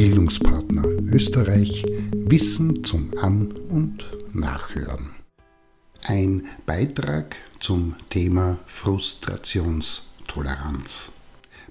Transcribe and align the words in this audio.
Bildungspartner 0.00 0.84
Österreich 1.12 1.84
Wissen 2.12 2.84
zum 2.84 3.10
An- 3.18 3.52
und 3.52 4.06
Nachhören. 4.32 5.10
Ein 6.02 6.46
Beitrag 6.64 7.36
zum 7.58 7.96
Thema 8.08 8.58
Frustrationstoleranz. 8.66 11.12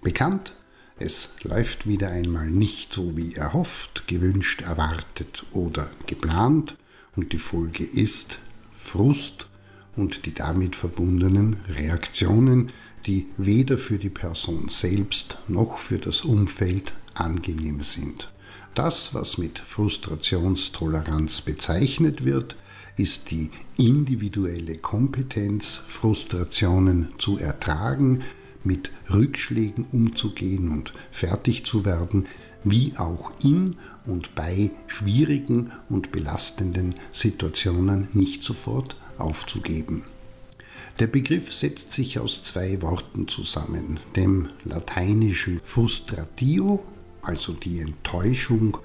Bekannt, 0.03 0.53
es 0.99 1.37
läuft 1.41 1.87
wieder 1.87 2.11
einmal 2.11 2.51
nicht 2.51 2.93
so 2.93 3.17
wie 3.17 3.33
erhofft, 3.33 4.07
gewünscht, 4.07 4.61
erwartet 4.61 5.43
oder 5.51 5.89
geplant 6.05 6.77
und 7.15 7.33
die 7.33 7.39
Folge 7.39 7.83
ist 7.83 8.37
Frust 8.71 9.47
und 9.95 10.27
die 10.27 10.35
damit 10.35 10.75
verbundenen 10.75 11.55
Reaktionen, 11.67 12.71
die 13.07 13.25
weder 13.37 13.79
für 13.79 13.97
die 13.97 14.11
Person 14.11 14.69
selbst 14.69 15.39
noch 15.47 15.79
für 15.79 15.97
das 15.97 16.21
Umfeld 16.21 16.93
angenehm 17.19 17.81
sind. 17.81 18.31
Das, 18.75 19.13
was 19.13 19.37
mit 19.37 19.59
Frustrationstoleranz 19.59 21.41
bezeichnet 21.41 22.23
wird, 22.23 22.55
ist 22.97 23.31
die 23.31 23.49
individuelle 23.77 24.77
Kompetenz, 24.77 25.77
Frustrationen 25.77 27.09
zu 27.17 27.37
ertragen, 27.37 28.23
mit 28.63 28.91
Rückschlägen 29.09 29.85
umzugehen 29.91 30.69
und 30.69 30.93
fertig 31.11 31.65
zu 31.65 31.85
werden, 31.85 32.27
wie 32.63 32.93
auch 32.97 33.31
in 33.41 33.77
und 34.05 34.35
bei 34.35 34.71
schwierigen 34.87 35.71
und 35.87 36.11
belastenden 36.11 36.95
Situationen 37.11 38.09
nicht 38.13 38.43
sofort 38.43 38.97
aufzugeben. 39.17 40.03
Der 40.99 41.07
Begriff 41.07 41.53
setzt 41.53 41.93
sich 41.93 42.19
aus 42.19 42.43
zwei 42.43 42.81
Worten 42.81 43.29
zusammen, 43.29 44.01
dem 44.17 44.49
lateinischen 44.65 45.61
frustratio, 45.63 46.83
also 47.21 47.53
die 47.53 47.79
Enttäuschung, 47.79 48.77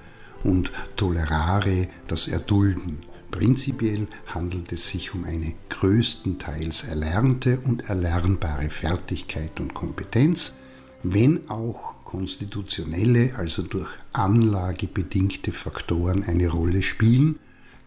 und 0.45 0.71
tolerare, 0.95 1.87
das 2.07 2.27
Erdulden. 2.27 2.99
Prinzipiell 3.31 4.07
handelt 4.27 4.71
es 4.71 4.89
sich 4.89 5.13
um 5.13 5.25
eine 5.25 5.53
größtenteils 5.69 6.85
erlernte 6.85 7.59
und 7.65 7.89
erlernbare 7.89 8.69
Fertigkeit 8.69 9.59
und 9.59 9.73
Kompetenz, 9.73 10.55
wenn 11.03 11.49
auch 11.49 11.95
konstitutionelle, 12.05 13.35
also 13.35 13.63
durch 13.63 13.89
Anlage 14.13 14.87
bedingte 14.87 15.51
Faktoren 15.51 16.23
eine 16.23 16.47
Rolle 16.47 16.81
spielen, 16.83 17.39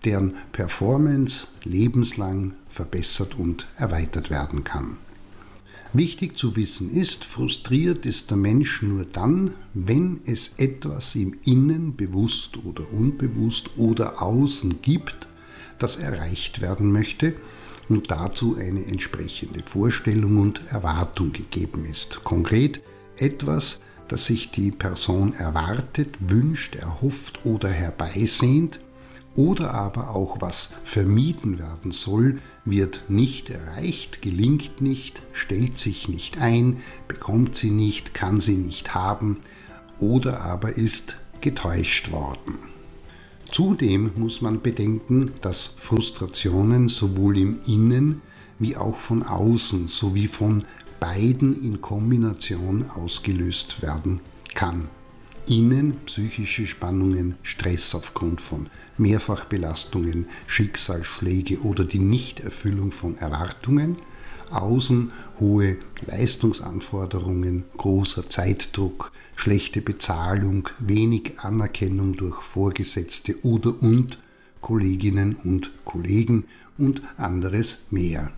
deren 0.05 0.35
Performance 0.53 1.47
lebenslang 1.65 2.55
verbessert 2.69 3.39
und 3.39 3.67
erweitert 3.77 4.31
werden 4.31 4.65
kann. 4.65 4.99
Wichtig 5.95 6.37
zu 6.37 6.55
wissen 6.55 6.95
ist, 6.95 7.25
frustriert 7.25 8.05
ist 8.05 8.31
der 8.31 8.37
Mensch 8.37 8.83
nur 8.83 9.07
dann, 9.07 9.53
wenn 9.73 10.21
es 10.27 10.53
etwas 10.59 11.15
im 11.15 11.35
Innen 11.45 11.97
bewusst 11.97 12.59
oder 12.65 12.93
unbewusst 12.93 13.71
oder 13.79 14.21
außen 14.23 14.83
gibt, 14.83 15.29
das 15.79 15.97
erreicht 15.97 16.61
werden 16.61 16.93
möchte 16.93 17.35
und 17.89 18.11
dazu 18.11 18.57
eine 18.59 18.85
entsprechende 18.85 19.63
Vorstellung 19.63 20.37
und 20.37 20.61
Erwartung 20.69 21.33
gegeben 21.33 21.87
ist. 21.87 22.23
Konkret 22.23 22.83
etwas, 23.17 23.81
das 24.09 24.27
sich 24.27 24.51
die 24.51 24.71
Person 24.71 25.33
erwartet, 25.33 26.17
wünscht, 26.21 26.77
erhofft 26.77 27.45
oder 27.47 27.71
herbeisehnt, 27.71 28.81
oder 29.35 29.75
aber 29.75 30.17
auch 30.17 30.41
was 30.41 30.71
vermieden 30.85 31.59
werden 31.59 31.93
soll, 31.93 32.39
wird 32.65 33.05
nicht 33.09 33.51
erreicht, 33.51 34.23
gelingt 34.23 34.81
nicht, 34.81 35.23
stellt 35.33 35.79
sich 35.79 36.09
nicht 36.09 36.39
ein, 36.39 36.79
bekommt 37.07 37.57
sie 37.57 37.71
nicht, 37.71 38.15
kann 38.15 38.41
sie 38.41 38.57
nicht 38.57 38.95
haben 38.95 39.39
oder 40.01 40.43
aber 40.43 40.77
ist 40.77 41.17
getäuscht 41.41 42.11
worden. 42.11 42.59
Zudem 43.51 44.11
muss 44.17 44.43
man 44.43 44.61
bedenken, 44.61 45.33
dass 45.41 45.67
Frustrationen 45.67 46.89
sowohl 46.89 47.39
im 47.39 47.61
Innen 47.67 48.21
wie 48.59 48.77
auch 48.77 48.97
von 48.97 49.23
außen 49.23 49.89
sowie 49.89 50.27
von 50.27 50.65
beiden 51.01 51.63
in 51.63 51.81
Kombination 51.81 52.91
ausgelöst 52.91 53.83
werden 53.83 54.21
kann 54.55 54.89
innen 55.51 55.97
psychische 56.07 56.67
Spannungen, 56.67 57.37
Stress 57.43 57.95
aufgrund 57.95 58.41
von 58.41 58.69
Mehrfachbelastungen, 58.97 60.27
Schicksalsschläge 60.47 61.61
oder 61.61 61.85
die 61.85 61.99
Nichterfüllung 61.99 62.93
von 62.93 63.17
Erwartungen, 63.17 63.97
außen 64.51 65.13
hohe 65.41 65.77
Leistungsanforderungen, 66.07 67.65
großer 67.77 68.29
Zeitdruck, 68.29 69.13
schlechte 69.37 69.81
Bezahlung, 69.83 70.69
wenig 70.79 71.39
Anerkennung 71.39 72.15
durch 72.17 72.43
Vorgesetzte 72.43 73.43
oder 73.45 73.83
und 73.83 74.19
Kolleginnen 74.61 75.37
und 75.45 75.71
Kollegen 75.85 76.45
und 76.77 77.03
anderes 77.17 77.87
mehr. 77.91 78.33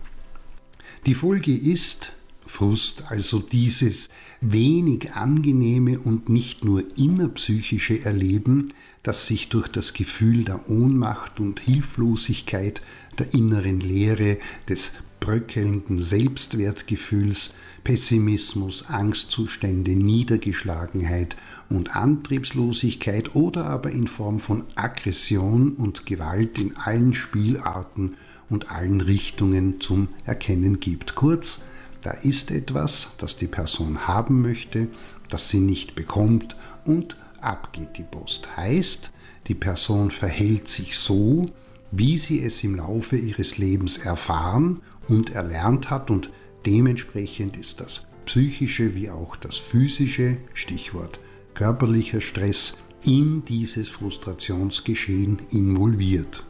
Die 1.05 1.15
Folge 1.15 1.53
ist, 1.53 2.13
Frust, 2.51 3.05
also 3.09 3.39
dieses 3.39 4.09
wenig 4.41 5.13
angenehme 5.13 5.97
und 5.97 6.27
nicht 6.27 6.65
nur 6.65 6.83
innerpsychische 6.97 8.03
Erleben, 8.03 8.73
das 9.03 9.25
sich 9.25 9.47
durch 9.47 9.69
das 9.69 9.93
Gefühl 9.93 10.43
der 10.43 10.69
Ohnmacht 10.69 11.39
und 11.39 11.61
Hilflosigkeit, 11.61 12.81
der 13.17 13.33
inneren 13.33 13.79
Leere, 13.79 14.37
des 14.67 14.91
bröckelnden 15.21 16.01
Selbstwertgefühls, 16.01 17.53
Pessimismus, 17.85 18.85
Angstzustände, 18.89 19.91
Niedergeschlagenheit 19.91 21.37
und 21.69 21.95
Antriebslosigkeit 21.95 23.33
oder 23.33 23.65
aber 23.65 23.91
in 23.91 24.07
Form 24.07 24.39
von 24.39 24.65
Aggression 24.75 25.71
und 25.71 26.05
Gewalt 26.05 26.59
in 26.59 26.75
allen 26.75 27.13
Spielarten 27.13 28.17
und 28.49 28.71
allen 28.71 28.99
Richtungen 28.99 29.79
zum 29.79 30.09
Erkennen 30.25 30.81
gibt. 30.81 31.15
Kurz, 31.15 31.61
da 32.03 32.11
ist 32.11 32.51
etwas, 32.51 33.11
das 33.17 33.37
die 33.37 33.47
Person 33.47 34.07
haben 34.07 34.41
möchte, 34.41 34.87
das 35.29 35.49
sie 35.49 35.59
nicht 35.59 35.95
bekommt 35.95 36.55
und 36.85 37.15
ab 37.39 37.73
geht 37.73 37.97
die 37.97 38.03
Post. 38.03 38.55
Heißt, 38.57 39.11
die 39.47 39.55
Person 39.55 40.11
verhält 40.11 40.67
sich 40.67 40.97
so, 40.97 41.49
wie 41.91 42.17
sie 42.17 42.43
es 42.43 42.63
im 42.63 42.75
Laufe 42.75 43.17
ihres 43.17 43.57
Lebens 43.57 43.97
erfahren 43.97 44.81
und 45.07 45.31
erlernt 45.31 45.89
hat 45.89 46.09
und 46.09 46.29
dementsprechend 46.65 47.57
ist 47.57 47.81
das 47.81 48.05
psychische 48.25 48.95
wie 48.95 49.09
auch 49.09 49.35
das 49.35 49.57
physische, 49.57 50.37
Stichwort 50.53 51.19
körperlicher 51.53 52.21
Stress, 52.21 52.77
in 53.03 53.43
dieses 53.45 53.89
Frustrationsgeschehen 53.89 55.39
involviert. 55.51 56.45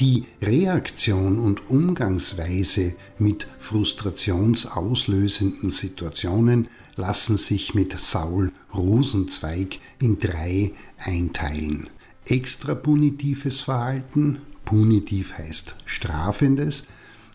Die 0.00 0.24
Reaktion 0.40 1.38
und 1.38 1.68
Umgangsweise 1.68 2.94
mit 3.18 3.46
frustrationsauslösenden 3.58 5.72
Situationen 5.72 6.68
lassen 6.96 7.36
sich 7.36 7.74
mit 7.74 8.00
Saul 8.00 8.50
Rosenzweig 8.74 9.78
in 10.00 10.18
drei 10.18 10.72
einteilen. 10.96 11.90
Extrapunitives 12.24 13.60
Verhalten, 13.60 14.38
punitiv 14.64 15.36
heißt 15.36 15.74
strafendes, 15.84 16.86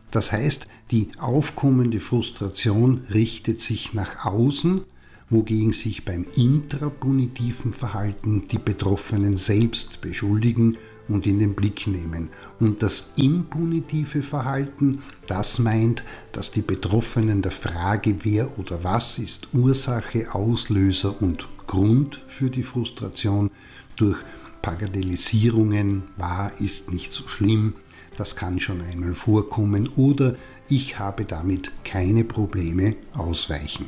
das 0.09 0.31
heißt, 0.31 0.65
die 0.89 1.09
aufkommende 1.19 1.99
Frustration 1.99 3.01
richtet 3.13 3.61
sich 3.61 3.93
nach 3.93 4.25
außen, 4.25 4.81
wogegen 5.29 5.71
sich 5.71 6.03
beim 6.03 6.25
intrapunitiven 6.35 7.73
Verhalten 7.73 8.47
die 8.47 8.57
Betroffenen 8.57 9.37
selbst 9.37 10.01
beschuldigen 10.01 10.79
und 11.07 11.27
in 11.27 11.39
den 11.39 11.53
Blick 11.53 11.87
nehmen. 11.87 12.29
Und 12.59 12.83
das 12.83 13.13
impunitive 13.15 14.23
Verhalten, 14.23 15.03
das 15.27 15.59
meint, 15.59 16.03
dass 16.31 16.51
die 16.51 16.61
Betroffenen 16.61 17.41
der 17.41 17.51
Frage, 17.51 18.15
wer 18.23 18.57
oder 18.57 18.83
was 18.83 19.19
ist 19.19 19.49
Ursache, 19.53 20.33
Auslöser 20.33 21.21
und 21.21 21.47
Grund 21.67 22.21
für 22.27 22.49
die 22.49 22.63
Frustration 22.63 23.51
durch 23.95 24.17
Bagatellisierungen, 24.61 26.03
war, 26.17 26.51
ist 26.59 26.91
nicht 26.91 27.13
so 27.13 27.27
schlimm, 27.27 27.73
das 28.17 28.35
kann 28.35 28.59
schon 28.59 28.81
einmal 28.81 29.13
vorkommen 29.13 29.89
oder 29.95 30.35
ich 30.69 30.99
habe 30.99 31.25
damit 31.25 31.71
keine 31.83 32.23
Probleme 32.23 32.95
ausweichen. 33.13 33.85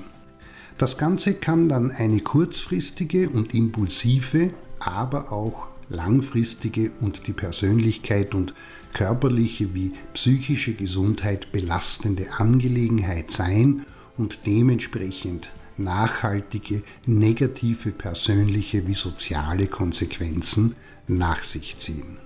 Das 0.78 0.98
Ganze 0.98 1.34
kann 1.34 1.69
dann 1.69 1.92
eine 1.92 2.19
kurzfristige 2.19 3.30
und 3.30 3.56
impulsive, 3.56 4.52
aber 4.80 5.31
auch 5.31 5.69
langfristige 5.89 6.92
und 7.01 7.28
die 7.28 7.34
Persönlichkeit 7.34 8.36
und 8.36 8.54
körperliche 8.94 9.74
wie 9.74 9.94
psychische 10.13 10.74
Gesundheit 10.74 11.51
belastende 11.51 12.34
Angelegenheit 12.38 13.31
sein 13.31 13.86
und 14.18 14.39
dementsprechend 14.45 15.50
nachhaltige 15.78 16.81
negative 17.06 17.92
persönliche 17.92 18.88
wie 18.88 18.95
soziale 18.95 19.68
Konsequenzen 19.68 20.75
nach 21.07 21.44
sich 21.44 21.78
ziehen. 21.80 22.18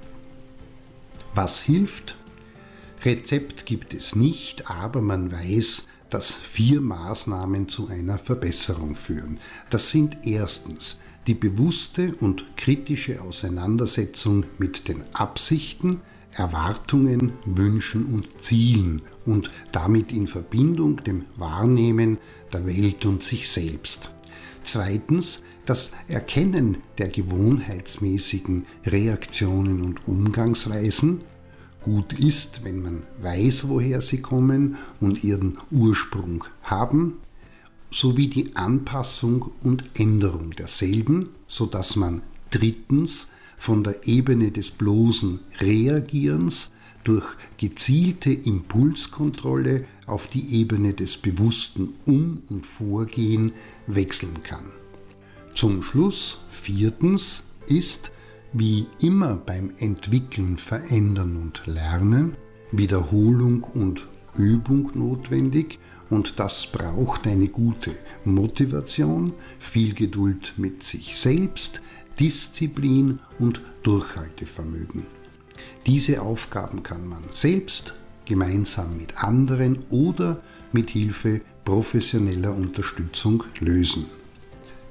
Was 1.36 1.62
hilft? 1.62 2.16
Rezept 3.04 3.66
gibt 3.66 3.94
es 3.94 4.16
nicht, 4.16 4.70
aber 4.70 5.02
man 5.02 5.32
weiß, 5.32 5.84
dass 6.10 6.36
vier 6.36 6.82
Maßnahmen 6.82 7.70
zu 7.70 7.88
einer 7.88 8.18
Verbesserung 8.18 8.96
führen. 8.96 9.40
Das 9.70 9.90
sind 9.90 10.20
erstens 10.24 11.00
die 11.28 11.34
bewusste 11.34 12.16
und 12.20 12.58
kritische 12.58 13.22
Auseinandersetzung 13.22 14.46
mit 14.58 14.88
den 14.88 15.04
Absichten, 15.14 16.02
Erwartungen, 16.32 17.34
Wünschen 17.46 18.06
und 18.06 18.42
Zielen 18.42 19.02
und 19.26 19.52
damit 19.72 20.12
in 20.12 20.28
Verbindung 20.28 21.04
dem 21.04 21.26
Wahrnehmen 21.36 22.18
der 22.54 22.66
Welt 22.66 23.06
und 23.06 23.24
sich 23.24 23.50
selbst. 23.50 24.12
Zweitens 24.64 25.44
das 25.66 25.92
Erkennen 26.08 26.78
der 26.98 27.10
gewohnheitsmäßigen 27.10 28.66
Reaktionen 28.86 29.82
und 29.82 30.08
Umgangsweisen. 30.08 31.22
Gut 31.84 32.14
ist, 32.14 32.64
wenn 32.64 32.82
man 32.82 33.04
weiß, 33.22 33.68
woher 33.68 34.02
sie 34.02 34.22
kommen 34.22 34.78
und 35.00 35.24
ihren 35.24 35.58
Ursprung 35.72 36.44
haben, 36.64 37.18
sowie 37.92 38.28
die 38.28 38.56
Anpassung 38.56 39.52
und 39.62 39.84
Änderung 39.94 40.52
derselben, 40.52 41.30
sodass 41.48 41.96
man 41.96 42.24
drittens 42.50 43.28
von 43.58 43.84
der 43.84 44.08
Ebene 44.08 44.52
des 44.52 44.72
bloßen 44.72 45.40
Reagierens 45.60 46.72
durch 47.04 47.26
gezielte 47.58 48.32
Impulskontrolle 48.32 49.86
auf 50.06 50.28
die 50.28 50.56
Ebene 50.56 50.94
des 50.94 51.18
bewussten 51.18 51.94
Um- 52.06 52.44
und 52.50 52.66
Vorgehen 52.66 53.54
wechseln 53.88 54.42
kann. 54.44 54.72
Zum 55.56 55.84
Schluss 55.84 56.42
viertens 56.50 57.44
ist, 57.68 58.12
wie 58.54 58.88
immer 59.00 59.36
beim 59.36 59.72
Entwickeln, 59.78 60.58
Verändern 60.58 61.38
und 61.38 61.66
Lernen, 61.66 62.36
Wiederholung 62.72 63.64
und 63.64 64.08
Übung 64.36 64.92
notwendig 64.94 65.80
und 66.10 66.40
das 66.40 66.68
braucht 66.68 67.28
eine 67.28 67.48
gute 67.48 67.92
Motivation, 68.26 69.34
viel 69.60 69.94
Geduld 69.94 70.54
mit 70.58 70.84
sich 70.84 71.18
selbst, 71.18 71.82
Disziplin 72.20 73.20
und 73.40 73.62
Durchhaltevermögen. 73.84 75.06
Diese 75.86 76.22
Aufgaben 76.22 76.84
kann 76.84 77.08
man 77.08 77.24
selbst, 77.32 77.94
gemeinsam 78.26 78.98
mit 78.98 79.24
anderen 79.24 79.80
oder 79.90 80.42
mit 80.72 80.92
Hilfe 80.92 81.42
professioneller 81.66 82.56
Unterstützung 82.56 83.44
lösen. 83.60 84.06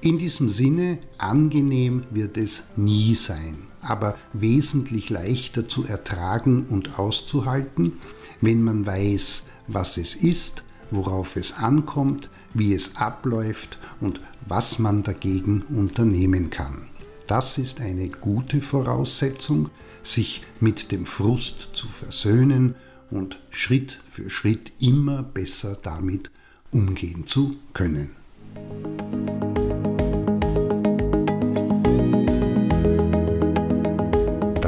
In 0.02 0.16
diesem 0.16 0.48
Sinne, 0.48 0.98
angenehm 1.18 2.04
wird 2.10 2.38
es 2.38 2.68
nie 2.76 3.14
sein, 3.14 3.58
aber 3.82 4.16
wesentlich 4.32 5.10
leichter 5.10 5.68
zu 5.68 5.84
ertragen 5.84 6.64
und 6.70 6.98
auszuhalten, 6.98 7.98
wenn 8.40 8.62
man 8.62 8.86
weiß, 8.86 9.44
was 9.66 9.98
es 9.98 10.14
ist, 10.14 10.64
worauf 10.90 11.36
es 11.36 11.52
ankommt, 11.52 12.30
wie 12.54 12.72
es 12.72 12.96
abläuft 12.96 13.78
und 14.00 14.22
was 14.48 14.78
man 14.78 15.02
dagegen 15.02 15.62
unternehmen 15.68 16.48
kann. 16.48 16.88
Das 17.26 17.58
ist 17.58 17.82
eine 17.82 18.08
gute 18.08 18.62
Voraussetzung, 18.62 19.68
sich 20.02 20.42
mit 20.60 20.92
dem 20.92 21.04
Frust 21.04 21.70
zu 21.74 21.88
versöhnen 21.88 22.74
und 23.10 23.38
Schritt 23.50 24.00
für 24.10 24.30
Schritt 24.30 24.72
immer 24.80 25.22
besser 25.22 25.76
damit 25.80 26.30
umgehen 26.72 27.26
zu 27.26 27.56
können. 27.74 28.10